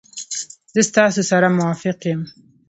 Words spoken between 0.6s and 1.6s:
زه ستاسو سره